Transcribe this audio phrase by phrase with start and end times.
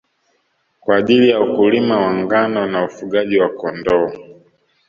[0.79, 4.11] Kwa ajili ya ukulima wa ngano na ufugaji wa Kondoo